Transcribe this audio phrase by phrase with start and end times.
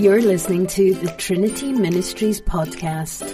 [0.00, 3.28] You're listening to the Trinity Ministries podcast.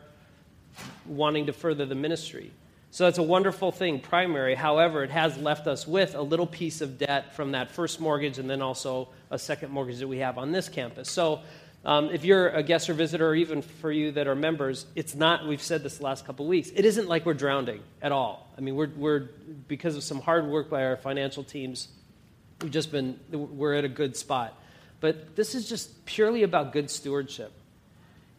[1.06, 2.52] wanting to further the ministry.
[2.92, 4.56] So that's a wonderful thing, primary.
[4.56, 8.40] However, it has left us with a little piece of debt from that first mortgage
[8.40, 11.12] and then also a second mortgage that we have on this campus.
[11.12, 11.42] So
[11.86, 15.14] um, if you're a guest or visitor, or even for you that are members, it's
[15.14, 18.52] not, we've said this the last couple weeks, it isn't like we're drowning at all.
[18.58, 19.30] I mean, we're, we're,
[19.67, 21.88] because of some hard work by our financial teams,
[22.62, 24.59] we've just been, we're at a good spot.
[25.00, 27.51] But this is just purely about good stewardship.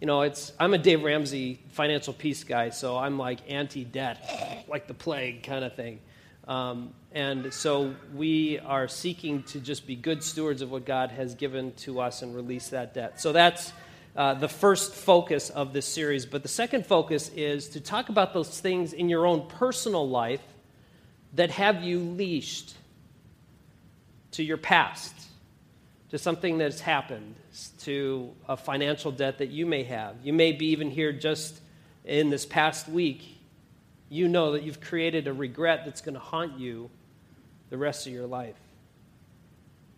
[0.00, 4.64] You know, it's, I'm a Dave Ramsey financial peace guy, so I'm like anti debt,
[4.68, 6.00] like the plague kind of thing.
[6.46, 11.34] Um, and so we are seeking to just be good stewards of what God has
[11.34, 13.20] given to us and release that debt.
[13.20, 13.72] So that's
[14.14, 16.24] uh, the first focus of this series.
[16.24, 20.42] But the second focus is to talk about those things in your own personal life
[21.34, 22.74] that have you leashed
[24.32, 25.14] to your past,
[26.10, 27.34] to something that's happened,
[27.80, 30.14] to a financial debt that you may have.
[30.22, 31.60] You may be even here just
[32.04, 33.35] in this past week
[34.08, 36.90] you know that you've created a regret that's going to haunt you
[37.70, 38.56] the rest of your life.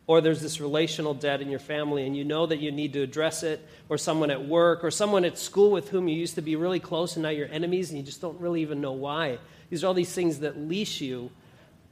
[0.06, 3.02] Or there's this relational debt in your family, and you know that you need to
[3.02, 3.60] address it,
[3.90, 6.80] or someone at work, or someone at school with whom you used to be really
[6.80, 9.38] close and now you're enemies, and you just don't really even know why.
[9.68, 11.30] These are all these things that leash you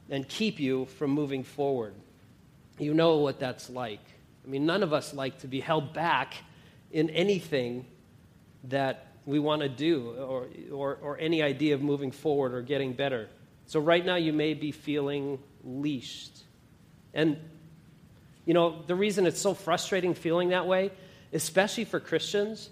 [0.08, 1.92] and keep you from moving forward.
[2.78, 4.00] You know what that's like.
[4.46, 6.34] I mean, none of us like to be held back
[6.92, 7.84] in anything
[8.64, 12.92] that we want to do or, or, or any idea of moving forward or getting
[12.92, 13.28] better.
[13.66, 16.44] So, right now, you may be feeling leashed.
[17.12, 17.36] And,
[18.44, 20.92] you know, the reason it's so frustrating feeling that way,
[21.32, 22.70] especially for Christians,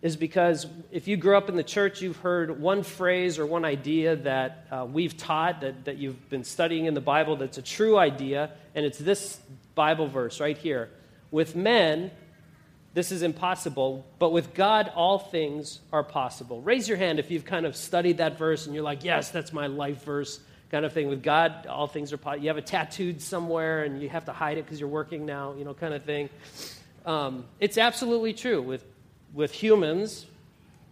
[0.00, 3.64] is because if you grew up in the church, you've heard one phrase or one
[3.64, 7.62] idea that uh, we've taught, that, that you've been studying in the Bible, that's a
[7.62, 9.40] true idea, and it's this
[9.74, 10.88] Bible verse right here.
[11.32, 12.12] With men,
[12.94, 16.60] this is impossible, but with God, all things are possible.
[16.62, 19.52] Raise your hand if you've kind of studied that verse and you're like, yes, that's
[19.52, 20.40] my life verse
[20.70, 21.08] kind of thing.
[21.08, 22.42] With God, all things are possible.
[22.42, 25.54] You have it tattooed somewhere and you have to hide it because you're working now,
[25.56, 26.30] you know, kind of thing.
[27.04, 28.62] Um, it's absolutely true.
[28.62, 28.84] With,
[29.32, 30.26] with humans,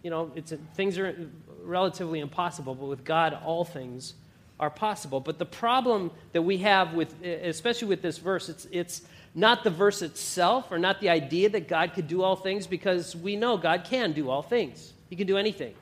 [0.03, 1.29] you know, it's, things are
[1.63, 4.13] relatively impossible, but with God, all things
[4.59, 5.19] are possible.
[5.19, 9.01] But the problem that we have with, especially with this verse, it's, it's
[9.37, 13.15] not the verse itself or not the idea that God could do all things, because
[13.15, 14.93] we know God can do all things.
[15.11, 15.75] He can do anything.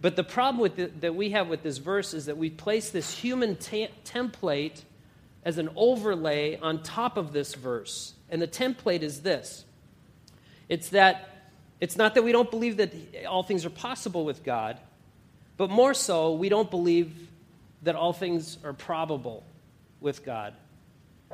[0.00, 2.88] But the problem with the, that we have with this verse is that we place
[2.88, 4.80] this human template
[5.44, 8.14] as an overlay on top of this verse.
[8.30, 9.66] And the template is this
[10.70, 11.50] it's that
[11.80, 12.94] it's not that we don't believe that
[13.28, 14.78] all things are possible with God,
[15.58, 17.28] but more so, we don't believe
[17.82, 19.44] that all things are probable
[20.00, 20.54] with God.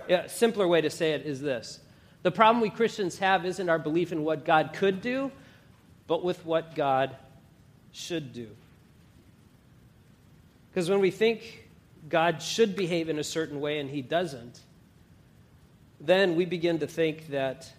[0.09, 1.81] A simpler way to say it is this
[2.23, 5.33] The problem we Christians have isn't our belief in what God could do,
[6.07, 7.17] but with what God
[7.93, 8.49] should do.
[10.71, 11.69] Because when we think
[12.09, 14.61] God should behave in a certain way and he doesn't,
[16.01, 17.73] then we begin to think that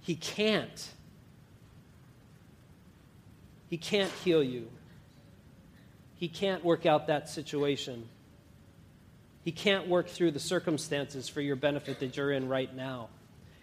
[0.00, 0.90] he can't.
[3.68, 4.70] He can't heal you.
[6.14, 8.08] He can't work out that situation.
[9.44, 13.10] He can't work through the circumstances for your benefit that you're in right now.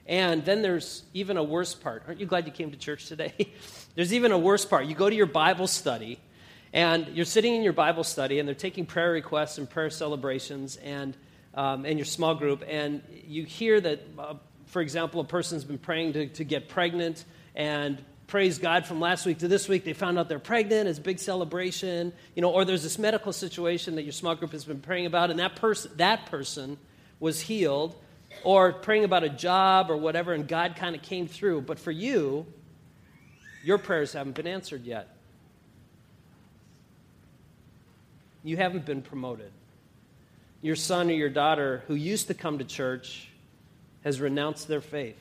[0.07, 2.04] And then there's even a worse part.
[2.07, 3.33] Aren't you glad you came to church today?
[3.95, 4.86] there's even a worse part.
[4.86, 6.19] You go to your Bible study,
[6.72, 10.78] and you're sitting in your Bible study, and they're taking prayer requests and prayer celebrations
[10.78, 11.18] and
[11.54, 14.36] um, in your small group, and you hear that, uh,
[14.68, 17.25] for example, a person's been praying to, to get pregnant,
[17.56, 20.88] and praise God from last week to this week, they found out they're pregnant.
[20.88, 24.54] It's a big celebration, you know, or there's this medical situation that your small group
[24.54, 26.78] has been praying about, and that person, that person
[27.19, 27.94] was healed,
[28.45, 31.63] or praying about a job or whatever, and God kind of came through.
[31.63, 32.45] But for you,
[33.66, 35.13] your prayers haven't been answered yet.
[38.45, 39.51] You haven't been promoted.
[40.62, 43.27] Your son or your daughter who used to come to church
[44.06, 45.18] has renounced their faith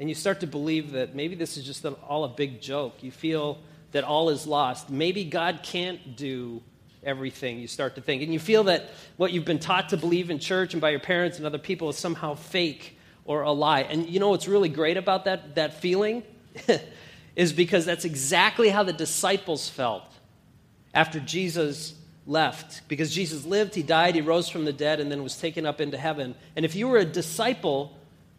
[0.00, 3.02] and you start to believe that maybe this is just all a big joke.
[3.02, 3.58] You feel
[3.92, 4.90] that all is lost.
[4.90, 6.62] Maybe God can't do
[7.02, 8.22] everything, you start to think.
[8.22, 11.00] And you feel that what you've been taught to believe in church and by your
[11.00, 13.82] parents and other people is somehow fake or a lie.
[13.82, 16.22] And you know what's really great about that, that feeling?
[17.36, 20.02] is because that's exactly how the disciples felt
[20.92, 21.94] after Jesus
[22.26, 22.86] left.
[22.88, 25.80] Because Jesus lived, he died, he rose from the dead, and then was taken up
[25.80, 26.34] into heaven.
[26.56, 27.96] And if you were a disciple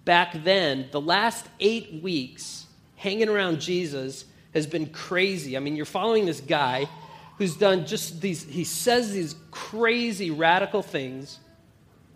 [0.10, 2.66] back then, the last eight weeks
[2.96, 4.26] hanging around Jesus
[4.56, 5.56] has been crazy.
[5.56, 6.90] I mean, you're following this guy
[7.38, 11.40] who's done just these, he says these crazy, radical things.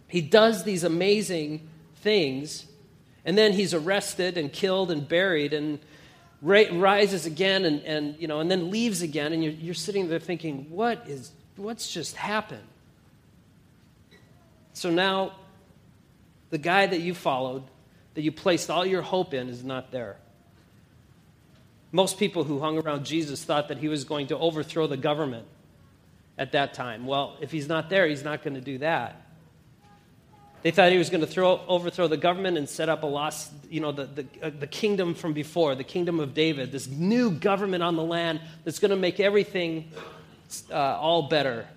[0.08, 1.68] He does these amazing
[1.98, 2.66] things,
[3.26, 5.78] and then he's arrested and killed and buried and
[6.42, 10.18] rises again and, and, you know, and then leaves again, and you're, you're sitting there
[10.18, 12.68] thinking, what is, what's just happened?
[14.74, 15.34] So now,
[16.50, 17.62] the guy that you followed
[18.14, 20.18] that you placed all your hope in is not there.
[21.92, 25.46] Most people who hung around Jesus thought that he was going to overthrow the government
[26.38, 27.06] at that time.
[27.06, 29.20] Well, if he's not there, he's not going to do that.
[30.64, 33.52] They thought he was going to throw, overthrow the government and set up a lost,
[33.70, 37.32] you know, the, the, uh, the kingdom from before, the kingdom of David, this new
[37.32, 39.92] government on the land that's going to make everything
[40.72, 41.68] uh, all better.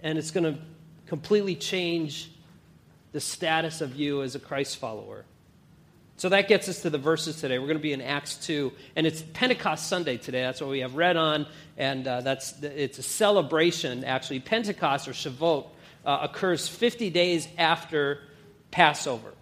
[0.00, 0.60] And it's going to
[1.06, 2.32] completely change
[3.12, 5.24] the status of you as a Christ follower.
[6.16, 7.58] So that gets us to the verses today.
[7.58, 10.42] We're going to be in Acts 2, and it's Pentecost Sunday today.
[10.42, 14.04] That's what we have read on, and uh, that's it's a celebration.
[14.04, 15.66] Actually, Pentecost or Shavuot
[16.04, 18.20] uh, occurs 50 days after
[18.70, 19.32] Passover.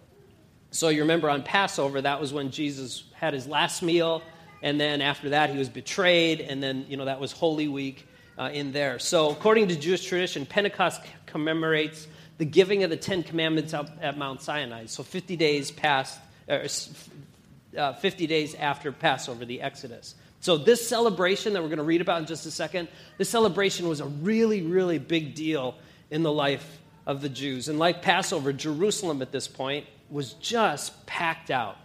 [0.71, 4.23] So you remember on Passover, that was when Jesus had his last meal,
[4.63, 8.07] and then after that he was betrayed, and then you know that was Holy Week
[8.39, 8.97] uh, in there.
[8.97, 12.07] So according to Jewish tradition, Pentecost commemorates
[12.37, 14.85] the giving of the Ten Commandments at Mount Sinai.
[14.87, 20.15] So 50 days past uh, 50 days after Passover, the Exodus.
[20.41, 23.87] So, this celebration that we're going to read about in just a second, this celebration
[23.87, 25.75] was a really, really big deal
[26.09, 27.69] in the life of the Jews.
[27.69, 31.77] And like Passover, Jerusalem at this point was just packed out.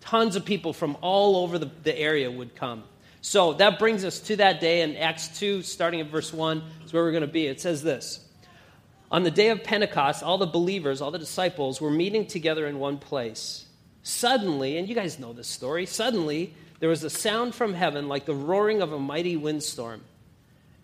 [0.00, 2.84] Tons of people from all over the, the area would come.
[3.20, 6.92] So that brings us to that day in Acts 2, starting at verse 1, is
[6.92, 7.46] where we're going to be.
[7.46, 8.24] It says this
[9.10, 12.78] On the day of Pentecost, all the believers, all the disciples, were meeting together in
[12.78, 13.64] one place.
[14.08, 18.24] Suddenly, and you guys know this story, suddenly there was a sound from heaven like
[18.24, 20.00] the roaring of a mighty windstorm,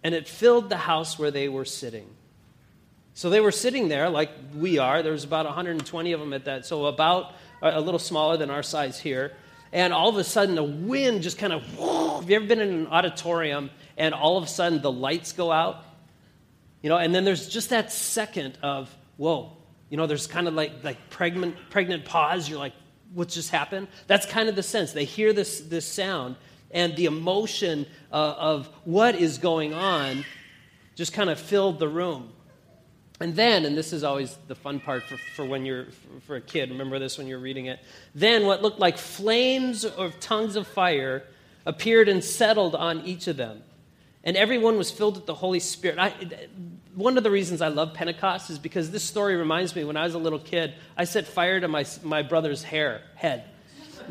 [0.02, 2.06] and it filled the house where they were sitting.
[3.14, 5.02] So they were sitting there like we are.
[5.02, 8.62] There was about 120 of them at that, so about a little smaller than our
[8.62, 9.32] size here.
[9.72, 11.62] And all of a sudden, the wind just kind of.
[12.20, 15.50] Have you ever been in an auditorium and all of a sudden the lights go
[15.50, 15.82] out?
[16.82, 19.56] You know, and then there's just that second of, whoa,
[19.88, 22.50] you know, there's kind of like, like pregnant, pregnant pause.
[22.50, 22.74] You're like,
[23.14, 23.88] what just happened?
[24.06, 24.92] That's kind of the sense.
[24.92, 26.36] They hear this, this sound,
[26.70, 30.24] and the emotion uh, of what is going on
[30.94, 32.30] just kind of filled the room.
[33.20, 35.86] And then, and this is always the fun part for, for when you're
[36.26, 37.78] for a kid, remember this when you're reading it.
[38.14, 41.22] Then what looked like flames or tongues of fire
[41.64, 43.62] appeared and settled on each of them.
[44.24, 45.98] And everyone was filled with the Holy Spirit.
[45.98, 46.14] I,
[46.94, 50.04] one of the reasons I love Pentecost is because this story reminds me when I
[50.04, 53.44] was a little kid, I set fire to my, my brother's hair, head.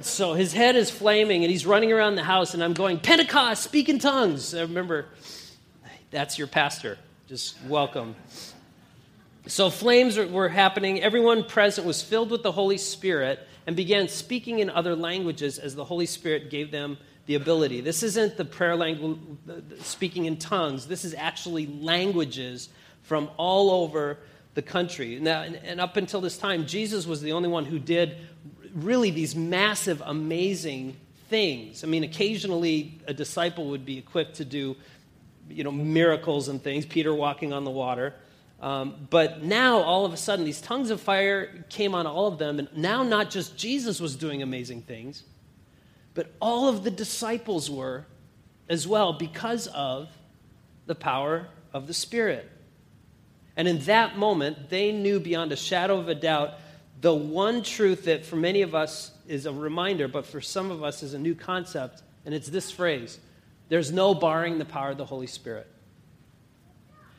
[0.02, 3.64] So his head is flaming and he's running around the house, and I'm going, Pentecost,
[3.64, 4.54] speak in tongues.
[4.54, 5.08] I remember,
[6.12, 6.98] that's your pastor.
[7.28, 8.16] Just welcome.
[9.48, 11.02] So flames were happening.
[11.02, 15.76] Everyone present was filled with the Holy Spirit and began speaking in other languages as
[15.76, 17.82] the Holy Spirit gave them the ability.
[17.82, 19.18] This isn't the prayer language,
[19.80, 20.88] speaking in tongues.
[20.88, 22.70] This is actually languages
[23.04, 24.18] from all over
[24.56, 25.20] the country.
[25.20, 28.18] Now, and, up until this time, Jesus was the only one who did
[28.74, 30.98] really these massive, amazing
[31.30, 31.84] things.
[31.84, 34.76] I mean, occasionally a disciple would be equipped to do,
[35.50, 36.86] you know, miracles and things.
[36.86, 38.14] Peter walking on the water.
[38.62, 42.38] Um, but now, all of a sudden, these tongues of fire came on all of
[42.38, 42.60] them.
[42.60, 45.24] And now, not just Jesus was doing amazing things,
[46.14, 48.06] but all of the disciples were
[48.70, 50.10] as well because of
[50.86, 52.50] the power of the Spirit.
[53.56, 56.56] And in that moment, they knew beyond a shadow of a doubt
[57.02, 60.84] the one truth that for many of us is a reminder, but for some of
[60.84, 63.20] us is a new concept, and it's this phrase
[63.70, 65.68] there's no barring the power of the Holy Spirit.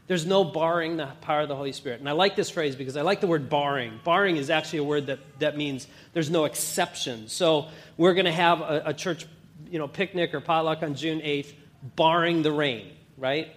[0.06, 2.00] There's no barring the power of the Holy Spirit.
[2.00, 4.00] And I like this phrase because I like the word barring.
[4.04, 7.28] Barring is actually a word that, that means there's no exception.
[7.28, 9.26] So we're going to have a, a church
[9.70, 11.54] you know, picnic or potluck on June 8th,
[11.96, 13.48] barring the rain, right?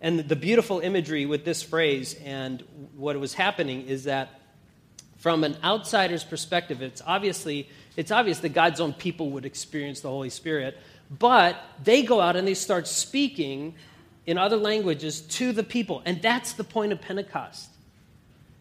[0.00, 2.62] And the beautiful imagery with this phrase and
[2.96, 4.40] what was happening is that
[5.16, 10.08] from an outsider's perspective, it's obviously it's obvious that God's own people would experience the
[10.08, 10.78] Holy Spirit,
[11.10, 13.74] but they go out and they start speaking
[14.28, 16.02] in other languages to the people.
[16.04, 17.70] And that's the point of Pentecost.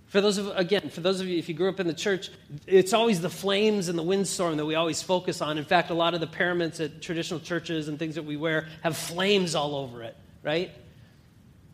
[0.05, 2.29] For those of again, for those of you if you grew up in the church,
[2.65, 5.57] it's always the flames and the windstorm that we always focus on.
[5.57, 8.69] In fact, a lot of the paraments at traditional churches and things that we wear
[8.81, 10.71] have flames all over it, right?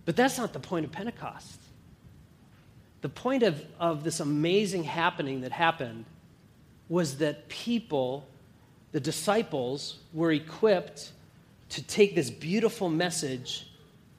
[0.05, 1.62] But that's not the point of Pentecost.
[3.01, 6.05] The point of, of this amazing happening that happened
[6.89, 8.27] was that people,
[8.91, 11.12] the disciples, were equipped
[11.69, 13.67] to take this beautiful message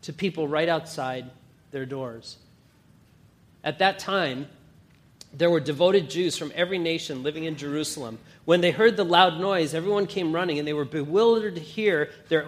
[0.05, 1.31] to people right outside
[1.71, 2.37] their doors.
[3.63, 4.47] At that time,
[5.33, 8.19] there were devoted Jews from every nation living in Jerusalem.
[8.45, 12.11] When they heard the loud noise, everyone came running, and they were bewildered to hear
[12.29, 12.47] their,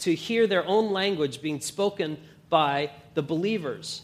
[0.00, 2.18] to hear their own language being spoken
[2.50, 4.02] by the believers.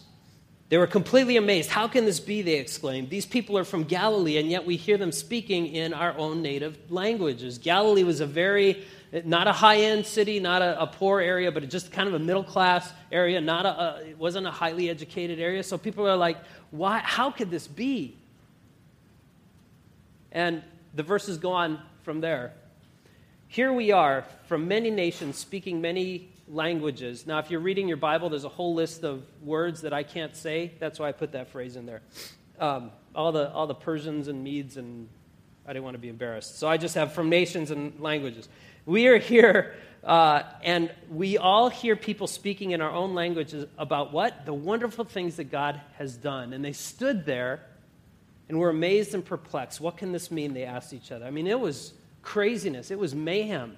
[0.69, 1.69] They were completely amazed.
[1.69, 2.41] How can this be?
[2.41, 3.09] They exclaimed.
[3.09, 6.77] These people are from Galilee, and yet we hear them speaking in our own native
[6.89, 7.57] languages.
[7.57, 8.85] Galilee was a very
[9.25, 12.19] not a high end city, not a, a, poor area, but just kind of a
[12.19, 13.41] middle class area.
[13.41, 15.63] Not a, a, it wasn't a highly educated area.
[15.63, 16.37] So people are like,
[16.71, 18.15] why, how could this be?
[20.31, 20.63] And
[20.93, 22.53] the verses go on from there.
[23.47, 27.25] Here we are from many nations speaking many languages.
[27.25, 30.35] Now, if you're reading your Bible, there's a whole list of words that I can't
[30.35, 30.73] say.
[30.79, 32.01] That's why I put that phrase in there.
[32.59, 35.09] Um, all, the, all the Persians and Medes, and
[35.69, 36.57] I didn't want to be embarrassed.
[36.57, 38.49] So I just have from nations and languages.
[38.87, 44.11] We are here, uh, and we all hear people speaking in our own languages about
[44.11, 44.47] what?
[44.47, 46.53] The wonderful things that God has done.
[46.53, 47.59] And they stood there
[48.47, 49.79] and were amazed and perplexed.
[49.79, 50.55] What can this mean?
[50.55, 51.27] They asked each other.
[51.27, 53.77] I mean, it was craziness, it was mayhem.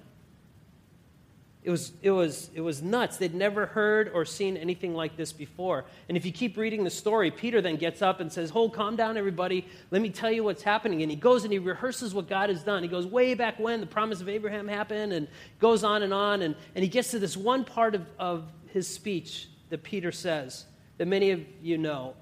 [1.64, 3.18] It was, it, was, it was nuts.
[3.18, 5.84] They'd never heard or seen anything like this before.
[6.08, 8.96] And if you keep reading the story, Peter then gets up and says, Hold, calm
[8.96, 9.64] down, everybody.
[9.92, 11.02] Let me tell you what's happening.
[11.02, 12.82] And he goes and he rehearses what God has done.
[12.82, 15.28] He goes way back when the promise of Abraham happened and
[15.60, 16.42] goes on and on.
[16.42, 20.64] And, and he gets to this one part of, of his speech that Peter says
[20.98, 22.14] that many of you know.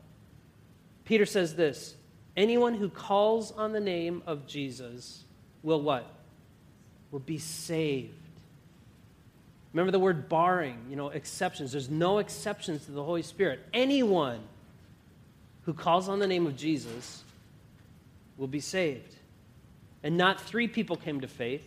[1.07, 1.95] Peter says this
[2.37, 5.25] Anyone who calls on the name of Jesus
[5.63, 6.07] will what?
[7.11, 8.20] Will be saved.
[9.73, 11.73] Remember the word barring, you know, exceptions.
[11.73, 13.61] There's no exceptions to the Holy Spirit.
[13.73, 14.41] Anyone
[15.63, 17.23] who calls on the name of Jesus
[18.37, 19.15] will be saved.
[20.03, 21.63] And not three people came to faith,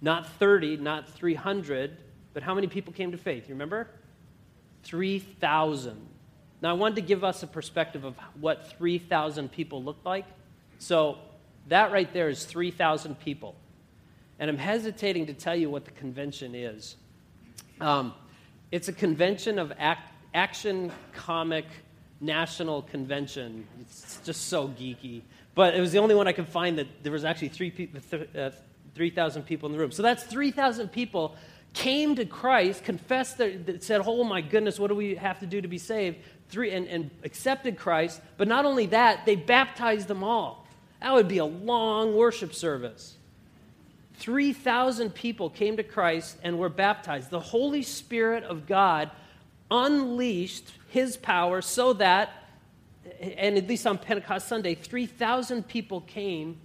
[0.00, 1.96] not 30, not 300,
[2.32, 3.48] but how many people came to faith?
[3.48, 3.86] You remember?
[4.84, 5.96] 3,000.
[6.62, 10.24] Now, I wanted to give us a perspective of what 3,000 people looked like.
[10.78, 11.18] So,
[11.68, 13.54] that right there is 3,000 people
[14.40, 16.96] and I'm hesitating to tell you what the convention is.
[17.80, 18.14] Um,
[18.72, 21.66] it's a convention of act, action comic
[22.20, 23.66] national convention.
[23.80, 25.22] It's just so geeky.
[25.54, 28.00] But it was the only one I could find that there was actually three people,
[28.36, 28.50] uh,
[28.94, 29.92] 3,000 people in the room.
[29.92, 31.36] So that's 3,000 people
[31.72, 35.60] came to Christ, confessed, that, said, Oh my goodness, what do we have to do
[35.60, 36.18] to be saved?
[36.48, 38.20] Three, and, and accepted Christ.
[38.36, 40.66] But not only that, they baptized them all.
[41.00, 43.16] That would be a long worship service.
[44.20, 47.30] 3,000 people came to Christ and were baptized.
[47.30, 49.10] The Holy Spirit of God
[49.70, 52.30] unleashed his power so that,
[53.20, 56.58] and at least on Pentecost Sunday, 3,000 people came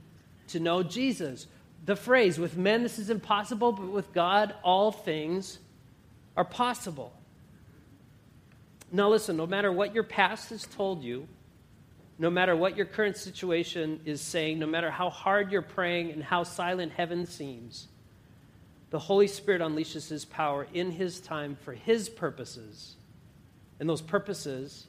[0.50, 1.48] to know Jesus.
[1.86, 5.60] The phrase, with men this is impossible, but with God all things
[6.36, 7.14] are possible.
[8.92, 11.28] Now, listen, no matter what your past has told you,
[12.18, 16.24] no matter what your current situation is saying, no matter how hard you're praying and
[16.24, 17.88] how silent heaven seems,
[18.90, 22.96] the Holy Spirit unleashes His power in His time for His purposes.
[23.80, 24.88] And those purposes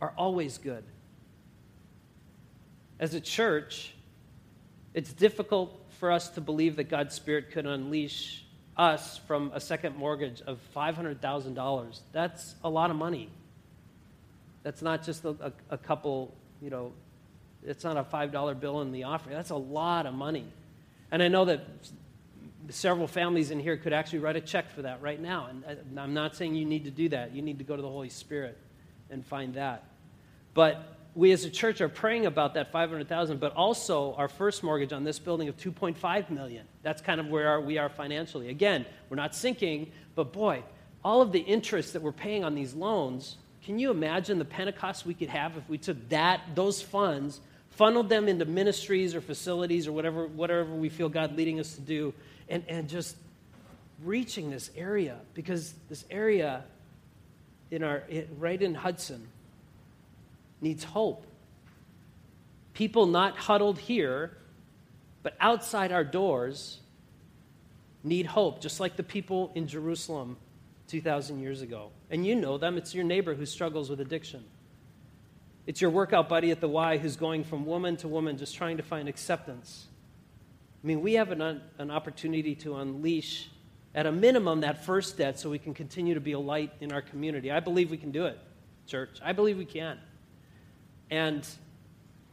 [0.00, 0.84] are always good.
[3.00, 3.94] As a church,
[4.92, 8.44] it's difficult for us to believe that God's Spirit could unleash
[8.76, 12.00] us from a second mortgage of $500,000.
[12.12, 13.30] That's a lot of money.
[14.64, 16.92] That's not just a, a, a couple, you know,
[17.64, 19.36] it's not a $5 bill in the offering.
[19.36, 20.44] That's a lot of money.
[21.12, 21.64] And I know that
[22.70, 25.48] several families in here could actually write a check for that right now.
[25.48, 27.32] And I'm not saying you need to do that.
[27.32, 28.58] You need to go to the Holy Spirit
[29.10, 29.84] and find that.
[30.54, 34.92] But we as a church are praying about that 500,000, but also our first mortgage
[34.92, 36.66] on this building of 2.5 million.
[36.82, 38.48] That's kind of where we are financially.
[38.48, 40.62] Again, we're not sinking, but boy,
[41.04, 45.06] all of the interest that we're paying on these loans, can you imagine the Pentecost
[45.06, 47.40] we could have if we took that those funds,
[47.70, 51.80] funneled them into ministries or facilities or whatever whatever we feel God leading us to
[51.80, 52.14] do
[52.48, 53.16] and, and just
[54.02, 56.64] reaching this area because this area
[57.70, 58.04] in our
[58.38, 59.26] right in Hudson
[60.60, 61.26] needs hope.
[62.74, 64.36] People not huddled here,
[65.22, 66.80] but outside our doors
[68.02, 70.36] need hope, just like the people in Jerusalem
[70.88, 71.90] 2,000 years ago.
[72.14, 72.78] And you know them.
[72.78, 74.44] It's your neighbor who struggles with addiction.
[75.66, 78.76] It's your workout buddy at the Y who's going from woman to woman just trying
[78.76, 79.88] to find acceptance.
[80.84, 83.50] I mean, we have an, an opportunity to unleash,
[83.96, 86.92] at a minimum, that first debt so we can continue to be a light in
[86.92, 87.50] our community.
[87.50, 88.38] I believe we can do it,
[88.86, 89.18] church.
[89.20, 89.98] I believe we can.
[91.10, 91.44] And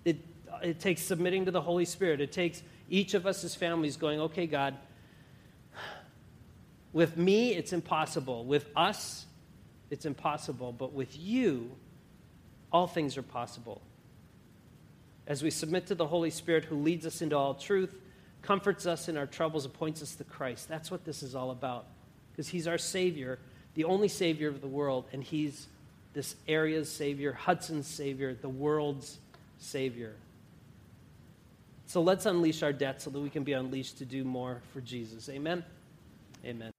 [0.06, 0.18] it,
[0.62, 2.22] it takes submitting to the Holy Spirit.
[2.22, 4.78] It takes each of us as families going, okay, God,
[6.94, 8.46] with me, it's impossible.
[8.46, 9.26] With us,
[9.92, 10.72] it's impossible.
[10.72, 11.70] But with you,
[12.72, 13.82] all things are possible.
[15.28, 17.94] As we submit to the Holy Spirit who leads us into all truth,
[18.42, 20.68] comforts us in our troubles, appoints us to Christ.
[20.68, 21.86] That's what this is all about.
[22.32, 23.38] Because He's our Savior,
[23.76, 25.68] the only Savior of the world, and He's
[26.14, 29.20] this area's Savior, Hudson's Savior, the world's
[29.60, 30.14] Savior.
[31.86, 34.82] So let's unleash our debt so that we can be unleashed to do more for
[34.82, 35.30] Jesus.
[35.30, 35.64] Amen?
[36.46, 36.71] Amen.